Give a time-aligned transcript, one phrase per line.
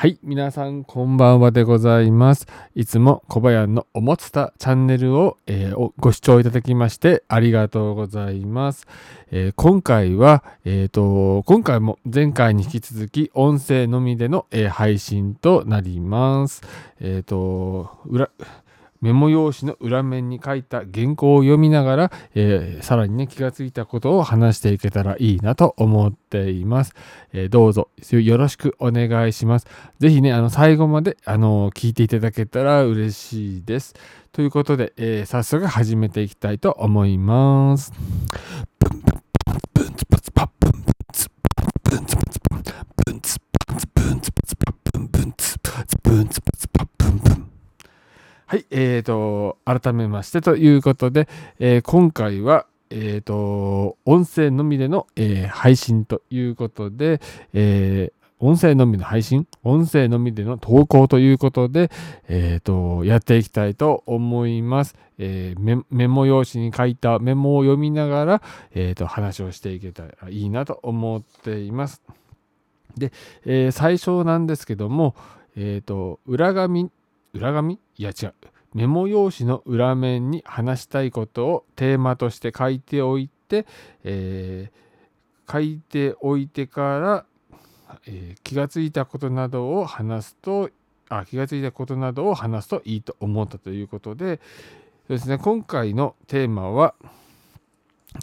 [0.00, 2.46] はい、皆さんこんばんはでございます。
[2.74, 8.86] いつも小林のおもつたチャンネルを、えーご視聴いただきましてありがとうございます。
[9.30, 16.62] えー今回は、えーと、今回も前回に引き続き音声のみでの、えー配信となります。
[17.02, 18.30] えっ、と、裏、
[19.00, 26.94] メモ用紙の裏面に書いた原稿を読みながら、えーさらにね気がついたことを話していけたらいいなと思っています。
[27.32, 29.66] えーどうぞよろしくお願いします。
[29.98, 33.94] ぜひねあの最後まであの聞いていただけたら嬉しいです。
[34.32, 37.92] ということで、えー早速始めていきたいと思います。
[38.80, 39.14] ブンツ
[39.74, 40.20] ブンツブ
[44.12, 45.58] ンツ
[46.02, 46.69] ブンツブンツ
[48.50, 51.28] はい、えーと、改めましてということで、
[51.60, 57.20] えー今回は、えーと、音声のみでの、えー配信ということで、
[57.52, 58.12] えー
[58.44, 61.92] 音声のみの配信、音声のみでの投稿ということで、
[62.26, 64.96] えーと、やっていきたいと思います。
[65.18, 68.42] えーメモ用紙に書いたメモを読みながら、
[68.74, 72.02] えーと、話をしていけたらいいなと思っています。
[72.96, 73.12] で、
[73.46, 75.14] えー最初なんですけども、
[75.54, 76.90] えーと、裏紙
[77.32, 77.78] 裏紙？
[77.96, 78.34] いや違う。
[78.74, 83.66] メモ用紙の裏面に話したいことをテーマとして書いておいて、
[84.04, 84.80] えー
[85.52, 87.24] 書いておいてから、
[88.06, 90.70] えー気がついたことなどを話すと
[91.08, 94.38] あ気がついたことなどを話すといいと思ったということで
[95.08, 95.38] そうですね。
[95.38, 96.94] 今回のテーマは、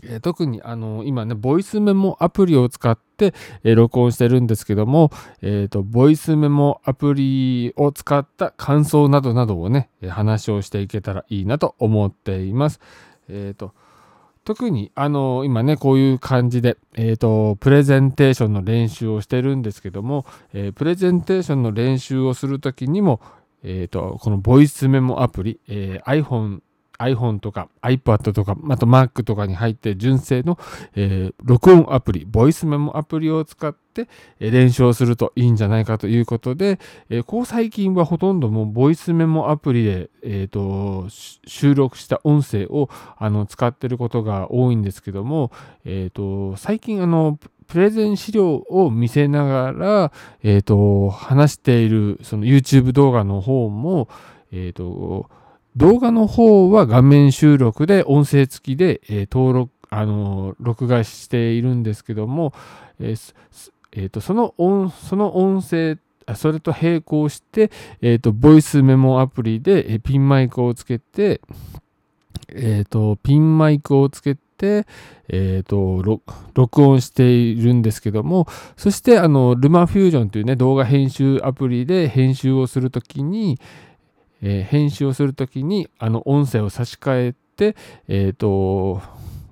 [0.03, 12.80] えー特にあの今ねボイスメモアプリを使って、えー録音してるんですけども、えーとボイスメモアプリを使った感想などなどをね話をしていけたらいいなと思っています。
[13.30, 13.74] えーと
[14.46, 23.20] 特にあの今ねこういう感じで、えーとプレゼンテーションの練習をしてるんですけども、えープレゼンテーションの練習をする時にも、
[23.64, 26.62] えーとこのボイスメモアプリ、えー iPhone
[27.00, 30.58] iPhone とか iPad とか、あと Mac とかに入って純正の、
[30.96, 34.08] えー録音アプリ、ボイスメモアプリを使って、
[34.40, 41.08] えー練習をするといいんじゃないかということで、えーこう最近はほとんどもうボイスメモアプリで、えーと
[41.46, 45.52] 収録した音声をあの使ってることが多いんですけども、
[45.85, 54.08] えーと最近あのプレゼン資料を見せながら、えーと話しているその YouTube 動画の方も、
[54.52, 55.29] えーと
[55.78, 62.52] 動画の方は画面収録で音声付きで、えー登録、あの録画しているんですけども、
[63.00, 66.00] えーすすえーとその音その音声
[66.36, 67.70] それと並行して、
[68.02, 71.42] えーとボイスメモアプリで、えピンマイクをつけて、
[72.50, 74.88] えーとピンマイクをつけて、
[75.28, 76.02] えーと
[76.56, 83.59] 録音しているんですけどもそしてあのルマフュージョンというね動画編集アプリで編集をするときに、
[84.42, 87.75] えー編集をするときにあの音声を差し替えて、
[88.08, 89.02] えっ、と、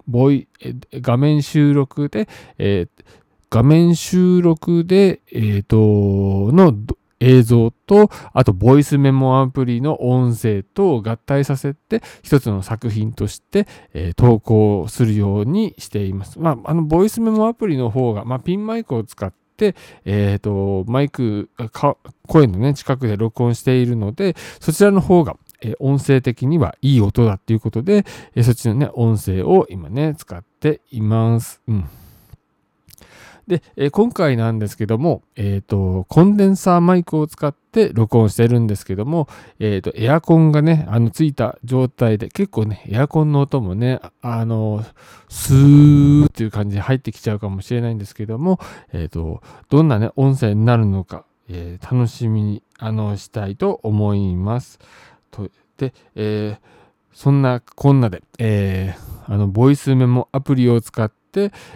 [0.08, 0.48] ボイ、
[0.94, 3.06] 画面収録で、えー
[3.52, 6.74] 画面収録で、えっ、と、の
[7.22, 16.40] 映像と、あと、ボイスメモアプリの音声と合体させて、一つの作品として、えー投稿するようにしています。
[16.40, 19.45] まあ、あの、ボイスメモアプリの方が、まあ、ピンマイクを使って、
[20.06, 28.06] えっ、と、マイク、か声のね、近くで録音しているので、そちらの方が、えー音声的にはいい音だっていうことで、
[28.36, 31.62] えーそっちのね、音声を今ね、使っています。
[31.68, 31.90] うん。
[33.48, 39.28] で、えー今回なんですけども、えっ、と、コンデンサーマイクを使って録音してるんですけども、
[39.60, 44.84] えっ、と、エアコンがね、あの、ついた状態で、結構ね、エアコンの音もね、あの、
[45.30, 48.60] スーっていう感じで入ってきちゃうかもしれないんですけども、
[48.92, 54.80] えっ、と、どんなね、音声になるのか、えー楽しみに、あの、したいと思います。
[55.32, 56.76] とで、えー
[57.14, 61.25] そんなこんなで、えーあの、ボイスメモアプリを使って、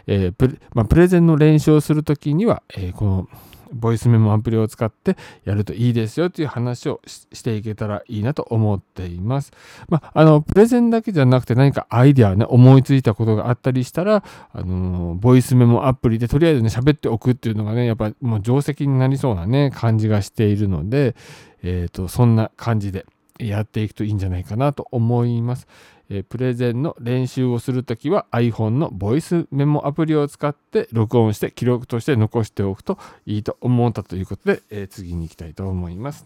[0.08, 3.28] えープレまあ、プレゼンの練習をするときには、えーこの
[3.72, 5.16] ボイスメモアプリを使って
[5.46, 9.52] やるといいですよという話をししていけたらいいなと思っています。
[9.90, 14.24] まあ、あの、プレゼンだけじゃなくて何かアイデアね、思いついたことがあったりしたら、
[14.54, 21.16] あのーボイスメモアプリでとりあえずね、喋っておくっていうのがね、やっぱもう定石になりそうなね、感じがしているので、
[21.62, 23.06] えっ、と、そんな感じで
[23.40, 25.68] やっていくといいんじゃないかなと思います。
[26.10, 36.26] えープレゼンの練習をするときは iPhone のボイスメモアプリを使って録音して記録として残しておくといいと思ったということで、えー次に行きたいと思います。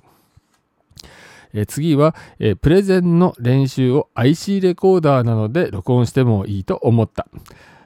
[1.54, 7.28] えー次は、えープレゼンの練習を IC レコーダーなどで録音してもいいと思った。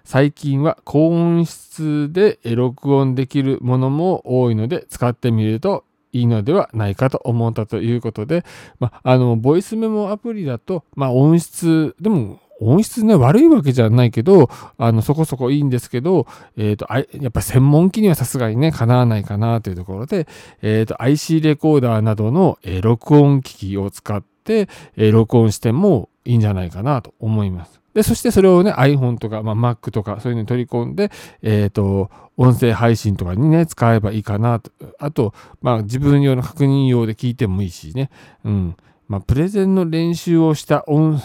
[0.04, 5.84] 最近は高音質でえ録音できるものも多いので使ってみると
[6.18, 8.44] いいのではないかと思ったということで、
[8.80, 16.26] まあ、あの、ボイスメモアプリだと、まあ、音質、でも、音質ね、悪いわけじゃないけど、あの、そこそこいいんですけど、
[16.58, 16.88] えっ、ー、と、
[17.22, 20.28] やっぱ専門機にはさすがにね、かなわないかなというところで、
[20.62, 27.80] えっ、ー、と、IC レコーダーなどの、えー、録音機器を使って、え録音してもいいんじゃないかなと思います。
[27.98, 31.10] で、そしてそれをね、iPhone とか、まあ、Mac とか、そういうのに取り込んで、
[31.42, 34.70] えっ、と、音声配信とかにね、使えばいいかなと。
[35.00, 35.34] あと、
[35.64, 38.12] まあ、自分用の確認用で聞いてもいいしね。
[38.46, 38.76] うん。
[39.08, 41.20] まあ、プレゼンの練習をした音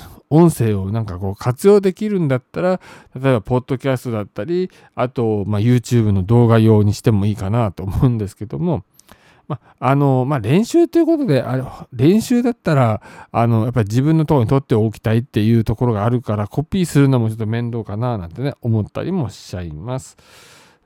[0.50, 2.80] 声をなんかこう活用できるんだったら、
[3.14, 8.82] 例えば、ポッドキャストだったり、あと、ま、YouTube の動画用にしてもいいかなと思うんですけども、
[9.52, 20.16] まあ、の、まあ、練習ということで、あれ練習だったら、あの、やっぱり自分のところに取っておきたいっていうところがあるから、コピーするのもちょっと面倒かななんてね、思ったりもしちゃいます。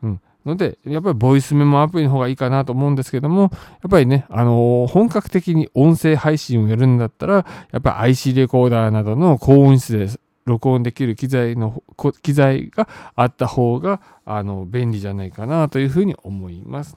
[0.02, 0.20] うん。
[0.46, 3.48] ので、やっぱりボイスメモアプリの方がいいかなと思うんですけども、や
[3.88, 10.08] っぱりね、あの、本格的に音声配信をやるんだったら、やっぱり IC レコーダーなどの高音質で
[10.46, 11.82] 録音できる機材の、
[12.22, 16.96] 機材があった方が、あの、便利じゃないかなというふうに思います。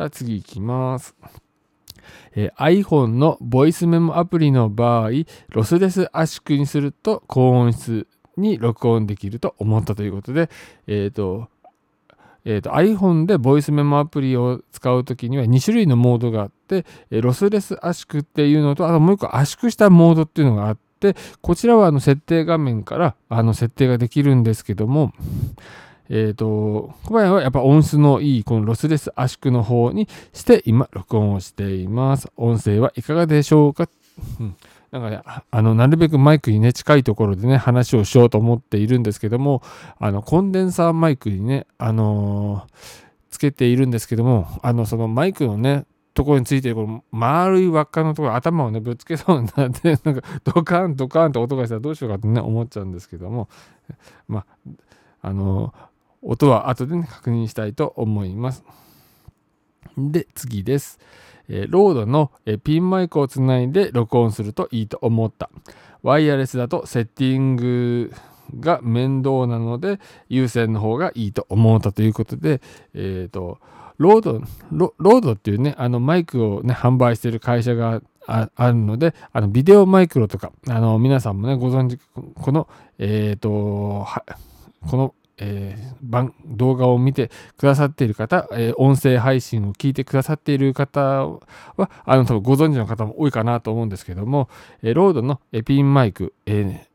[0.00, 1.14] では次いきます。
[2.34, 5.10] えー、iPhone のボイスメモアプリの場合、
[5.50, 8.06] ロスレス圧縮にすると高音質
[8.38, 10.48] に録音できると思ったということで、
[10.86, 11.48] えっ、ー、と、
[12.46, 25.12] えーと、iPhone でボイスメモアプリを使うときには2種類のモードがあって、えロスレス圧縮っていうのと、あともう一個圧縮したモードっていうのがあって、こちらはあの設定画面からあの設定ができるんですけども、
[26.10, 32.28] えっ、ー、と、小林はやっぱ音質のいいこのロスレス圧縮の方にして今録音をしています。
[32.36, 33.88] 音声はいかがでしょうか、
[34.40, 34.56] うん。
[34.90, 39.62] なんかね、あの、なるべくマイクにね、近いところでね、話をしようと思っているんですけども、
[40.00, 42.70] あの、コンデンサーマイクにね、あのー、
[43.30, 53.48] つけているんですけども、あの、そのマイクのね、ところについてるこの丸い輪っかのところ頭をねぶつけそうになって なんかドカンドカンと音がしたらどうしようかってね思っちゃうんですけども。
[54.26, 54.46] まあ
[55.22, 55.72] あの
[56.22, 58.64] 音は後でね確認したいと思います
[59.96, 60.98] で次です
[61.50, 65.50] えロードの、えピンマイクをつないで録音するといいと思った。
[66.02, 68.12] ワイヤレスだとセッティング
[68.58, 72.60] が面倒なので有線の方がいいと思ったということで、
[72.94, 73.58] え、ー、と、
[73.98, 74.40] ロード
[74.70, 82.68] ロ、ードっていうね、あのマイクをね、販売してる会社があるので、あのビデオマイクロとか、あの皆さんもね、ご存知、この、
[82.98, 84.06] えっ、ー、と、
[84.88, 94.48] このえー、動画を見てくださっている方、えー、音声配信を聞いてくださっている方は、あの、多分ご存知の方も多いかなと思うんですけども、
[94.82, 96.86] えー、ロードのピンマイク、え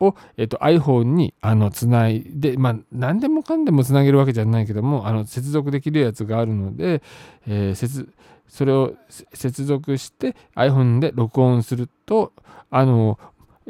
[0.00, 7.02] を、えーと、iPhone にあのつないで、まあ、何でもかんでもつなげるわけじゃないけども、あの接続できるやつがあるので、
[7.46, 8.08] えー、
[8.48, 12.32] それを接続して iPhone で録音すると、
[12.70, 13.18] あの、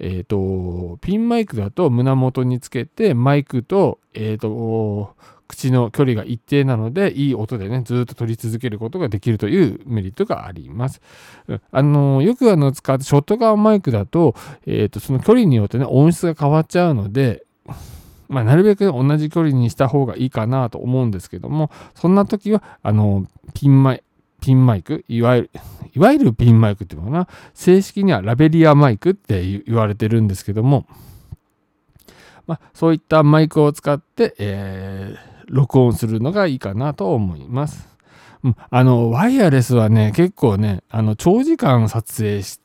[0.00, 5.14] えっ、ー、と、ピンマイクだと胸元につけて、マイクと、えっ、ー、と、
[5.46, 11.00] 口の距離が一定なので、いい音でね、ずっと取り続けることができるというメリットがあります。
[11.72, 14.34] あの、よくあの、使っ、ショットガンマイクだと、
[14.66, 17.44] えっ、ー、と、その距離によってね、音質が変わっちゃうので、
[18.28, 24.04] まあ、なるべく同じ距離にした方がいいかなと思うんですけども、そんな時は、あの、ピンマイ、
[24.40, 25.50] ピンマイク、いわゆる、
[25.94, 30.86] いわゆるピンマイクっていうのかな、正式にはラベリアマイクって言われてるんですけども、
[32.46, 37.88] まあ、そういったマイクを使って、えー、録音するのがいいかなと思います。
[38.70, 42.60] あの、ワイヤレスはね、結構ね、あの、長時間撮影し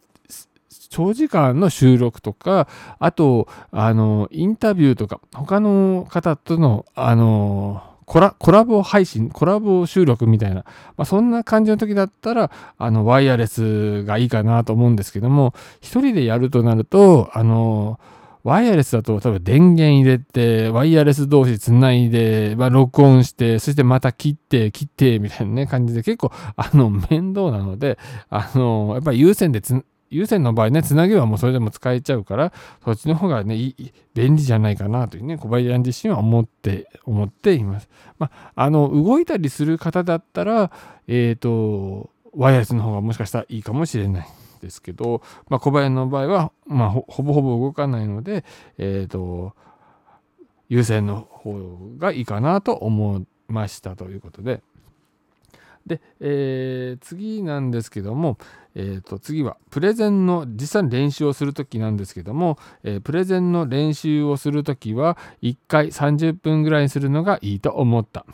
[0.89, 10.63] 長時間の収録とか、あと、あの、インタビューとか、他の方との、あの、コラコラボ配信、コラボ収録みたいな、
[10.97, 17.99] まあ、そんな感じの時だったら、あの、ワイヤレスがいいかなと思うんですけども、一人でやるとなると、あの、
[18.43, 27.97] ワイヤレスだと多分電源入れて、ワイヤレス同士つないで、まあ、録音して、そしてまた切って、切って、みたいなね、感じで結構、あの、面倒なので、
[28.29, 29.83] あの、やっぱり有線でつ
[30.15, 32.53] 有線の場合ね、つなげばもうそれでも使えちゃうから、
[32.83, 33.73] そっちの方がね、
[34.13, 37.89] 便利じゃないかなというね、小林自身は思って、思っています。
[38.17, 40.71] まあ、あの、動いたりする方だったら、
[41.07, 44.27] えっ、ー、と、ワイヤレスの方がもしかしたらいいかもしれない
[44.61, 48.45] ですけど、まあ、小林の場合は、まあ、ほぼほぼ動かないので、
[48.77, 49.53] えっ、ー、と、
[50.69, 54.63] 有線の方がいいかなと思いましたということで、
[55.85, 58.37] で、えー、次なんですけども、
[58.73, 68.25] えー、と次はプレゼンの実際に練習をする時なんですけども、えー、プレゼンの練習をする時は1回30分ぐらいにするのがいいと思った。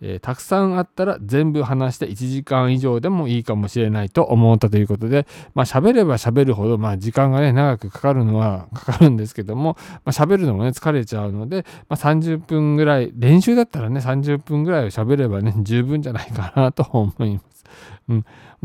[0.00, 17.64] えー、たくさんあったら全部話して1時間以上でもいいかもしれないと思ったということで、まあ、喋れば喋るほど、まあ、時間がね、長くかかるのは かかるんですけども、まあ、喋るのもね、疲れちゃうので、まあ、30分ぐらい、練習だったらね、30分ぐらいを喋ればね、十分じゃないかなと思います。
[18.08, 18.14] う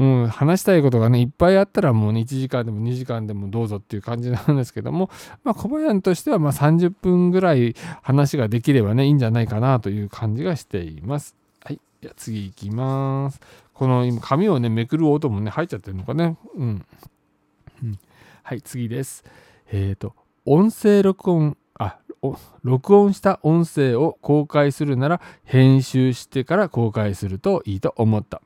[0.03, 0.23] ん。
[0.25, 5.09] う、話したいことがね、いっぱいあったらもう、ね、1時間でも2時間でもどうぞっていう感じなんですけども、
[5.43, 11.35] まあ、小林としてはま30分ぐらい話ができればね、いいんじゃないかなという感じがしています。
[11.63, 11.79] はい。
[12.01, 13.39] じゃ次行きます。
[13.73, 16.37] この今、紙をね、めくる音もね、入っちゃってるのかね。
[16.55, 16.85] うん。
[17.83, 17.99] うん、
[18.43, 19.23] はい、次です。
[19.71, 20.13] えっ、ー、と、
[20.45, 21.97] 音声録音、あ、
[22.63, 28.41] 録音した音声を公開するなら編集してから公開するといいと思った。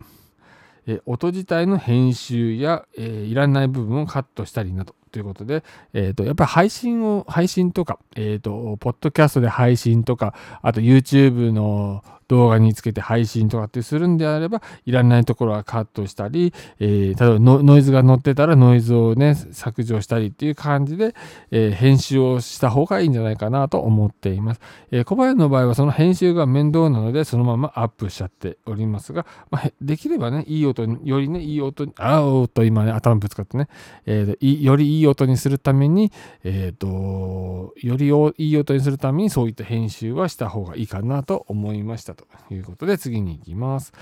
[0.87, 5.63] え音自体の編集や、え、いらない部分をカットしたりなどということで、
[5.93, 21.15] えーと、やっぱり配信を配信とか、えーと、ポッドキャストで配信とかあと YouTube の動画につけて配信とかってするんであればいらないところはカットしたり、えー、例えばノイズが乗ってたらノイズをね削除したりっていう感じで、
[21.51, 24.61] えー、編集をした方がいいんじゃないかなと思っています、
[24.91, 33.67] えー、小林の場合はその編集が面倒なのでそのままアップしちゃっておりますが、まあ、できればねいい音よりねいい音あおっと今ね頭ぶつかってね、
[34.05, 36.11] えー、よりいい音にするために
[36.43, 42.12] えっ、とよりいい音にするためにそういった編集はした方がいいかなと思いました。
[42.13, 43.93] ということで次に行きます。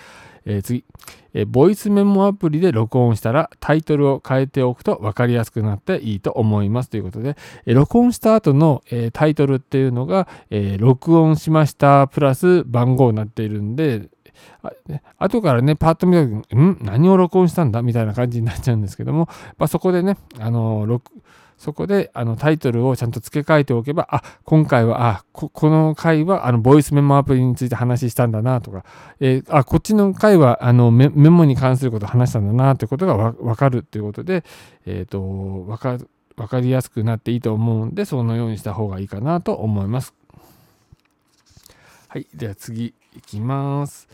[0.46, 0.84] えー、次、
[1.34, 14.10] えー、ボイスメモアプリで録音したらタイトルを変えておくと分かりやすくなっていいと思いますということで、えー、録音した後の、えー、タイトルっていうのが、えー、録音しましたプラス番号になっているんで、
[14.64, 14.72] あ
[15.18, 16.78] 後からね、パッと見た時に、ん？
[16.82, 17.84] 何を録音したんだ？
[17.84, 19.28] みたいな感じになっちゃうんですけども、
[19.58, 21.12] まあ、そこでね、あの録
[21.62, 28.84] そこであのタイトルをちゃんと付け替えておけば、あ、今回は、あ、この回はあのボイスメモアプリについて話したんだなとか、
[29.20, 34.44] えー、あ、こっちの回はあのメモに関することを話したんだなということがわかるということで、
[34.88, 36.00] えっ、ー、と、わか
[36.36, 40.16] 分かりやすくなっていいと思うんで、そのようにした方がいいかなと思います。
[42.08, 42.26] はい。
[42.34, 44.08] では次いきます。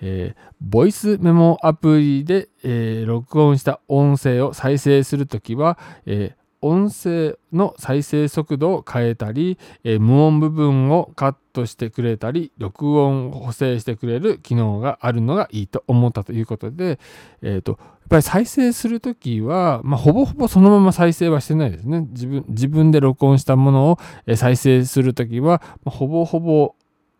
[0.00, 16.98] えー、ボイスメモアプリで、えー、録音した音声を再生するときは、えー音声の再生速度を変えたり、え、無音部分をカットしてくれたり録音を補正してくれる機能があるのがいいと思ったということで、
[17.42, 22.06] えーと、やっぱり再生するときは、まあ、ほぼほぼそのまま再生はしてないですね。
[22.10, 23.98] 自分自分で録音したものを
[24.36, 26.74] 再生するときは、まあ、ほぼほぼ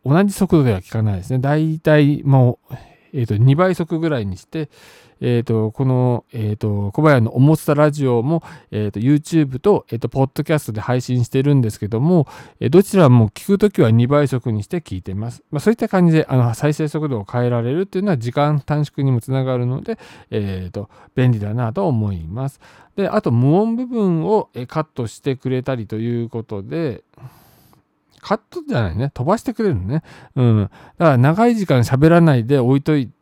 [0.04, 1.38] 同じ速度では効かないですね。
[1.38, 2.74] だいたいもう、
[3.14, 4.68] えーと2倍速ぐらいにして、
[5.21, 12.26] えーと、この、えーと、小林のおもつたラジオも、えー、YouTube と,、えー、とポッドキャストで配信してるんですけども、
[12.61, 15.42] え、どちらも聞くときは2倍速にして聞いてます。
[15.50, 19.99] まあ、そういった感じであの再生速度を変えられるっていうのは時間短縮にもつながるので、
[20.30, 22.61] えー、と便利だなと思います。
[22.97, 27.02] であと無音部分をカットしてくれたりということで、
[28.24, 29.10] カットじゃないね。
[29.12, 30.02] 飛ばしてくれるのね。
[30.34, 30.70] うん。
[30.96, 33.12] だから長い時間喋らないで置いといて、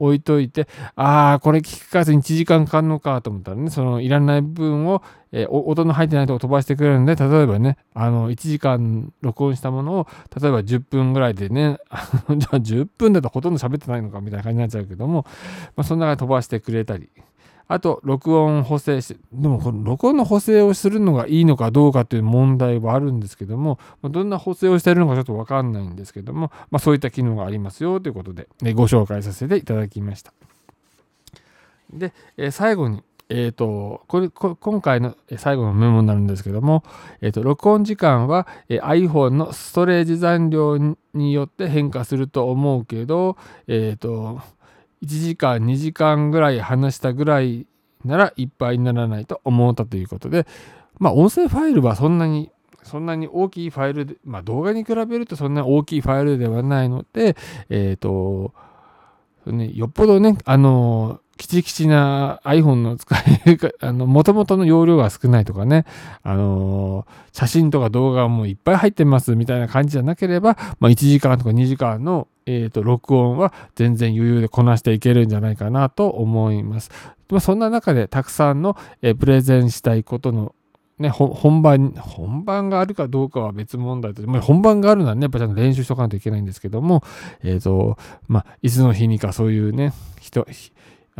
[0.00, 10.06] 置いといて、ああ、これ聞かずに1時間かかるのかと思ったらね、そのいらない部分を、えー、音の入ってないとこ飛ばしてくれるんで、例えばね、あの、1時間録音したものを、
[10.40, 11.78] 例えば10分ぐらいでね、
[12.34, 15.26] じゃあ10分だとほとんど喋ってないのかみたいな感じになっちゃうけども、
[15.76, 17.10] まあ、その中で飛ばしてくれたり、
[17.72, 30.32] あと、録音補正して、でもこの録音の補正をするのがいいのかどうかという問題はあるんですけども、どんな補正をしているのかちょっとわかんないんですけども、まあ、そういった機能がありますよということで、ご紹介させていただきました。
[31.92, 36.82] で、え最後に、えーと、これ今回の最後のメモになるんですけども、
[37.20, 40.76] えーと、録音時間は、え iPhone のストレージ残量
[41.14, 43.36] によって変化すると思うけど、
[43.68, 44.40] えっ、ー、と
[45.02, 47.66] 1時間2時間ぐらい話したぐらい
[48.04, 50.46] ならいっぱいにならないと思ったということで
[50.98, 52.50] まあ音声ファイルはそんなに
[52.82, 57.36] そんなに大きいファイルで、まあ動画に比べるとそんな大きいファイルではないので、
[57.68, 58.54] えっ、ー、と、
[59.46, 63.20] ね、よっぽどね、あの、きちきちな iPhone の使い、
[63.80, 65.86] あの、元々の容量が少ないとかね、
[66.22, 76.90] あの写真とか動画もいっぱい入ってますみたいな感じじゃなければ、まあ1時間とか2時間のえーと、録音は全然余裕でこなしていけるんじゃないかなと思います。
[77.30, 80.54] まあ、そんな中でたくさんの、え、プレゼンしたいことの
[81.00, 87.02] ね、本番、本番があるかどうかは別問題で、まあ、本番があるのはね、やっぱちゃんと練習しとかないといけないんですけども、
[87.42, 87.96] えっ、ー、と、
[88.28, 90.46] まあ、いつの日にかそういうね、人、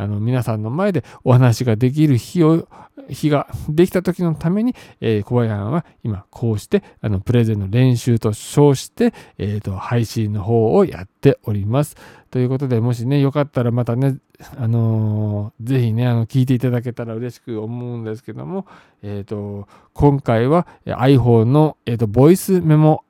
[0.01, 2.67] あの皆さんの前でお話ができる日を
[3.09, 11.97] 日ができた時のために、えー、小林は今こうしてあのプレゼンの練習と称して、えーと、配信の方をやっております。
[12.31, 14.19] ということでもしねよかったらまたね
[14.57, 18.67] あのー、ぜひねあの聞いていただけたら嬉しく思うんですけども、
[19.03, 23.05] えーと、今回は iPhone の、えーと、ボイスメモ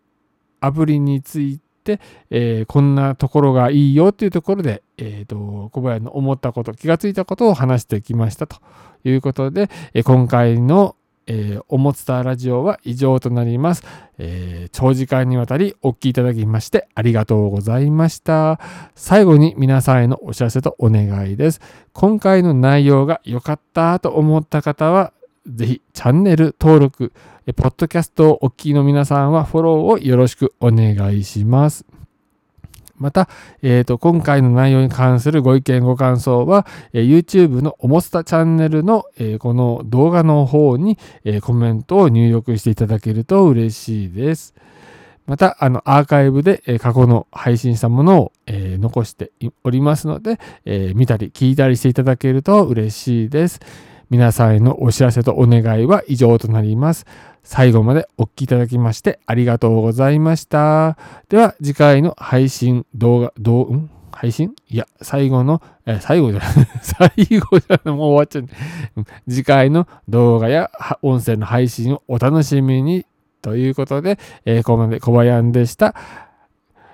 [0.61, 1.70] アプリについて、
[2.31, 8.57] えー、こんなところがいいよっていうところで、えーと小林の思ったこと気がついたことを話してきましたと。
[9.03, 10.97] いうことで、え今回の
[11.33, 13.85] えー、おもつたラジオは以上となります、
[14.19, 18.59] えー、長時間にわたりお聴きいただきましてありがとうございました。
[18.97, 21.61] 最後に皆さんへのお知らせとお願いです。
[21.93, 25.13] 今回の内容が良かったと思った方は、
[25.47, 27.13] ぜひチャンネル登録、
[27.55, 31.85] ポッドキャストをお聞きの皆さんはフォローをよろしくお願いします。
[32.97, 33.29] また、
[33.63, 44.55] えーと、今回の内容に関するご意見ご感想は、えー、YouTube のおもスタチャンネルの、えー、この動画の方に、えー、コメントを入力していただけると嬉しいです。
[45.27, 49.31] また、あの、アーカイブで、え過去の配信したものを、え残して
[49.63, 53.61] おりますので、え見たり聞いたりしていただけると嬉しいです。
[54.11, 57.07] 皆さんへのお知らせとお願いは以上となります。
[57.43, 60.97] 最後までお聴きいただきましてありがとうございました。
[61.29, 63.91] では次回の配信動画、動画、ん？
[64.13, 64.55] 配信？
[64.69, 66.49] いや、最後の、え最後じゃない、
[66.83, 69.05] 最後じゃない、もう終わっちゃう。
[69.29, 70.71] 次回の動画や
[71.03, 73.07] 音声の配信をお楽しみに
[73.41, 75.95] ということで、えー、ここまで小林でした。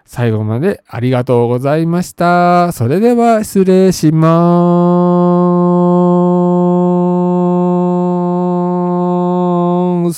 [0.04, 2.70] 最後までありがとうございました。
[2.72, 5.25] それでは失礼します。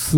[0.01, 0.17] 十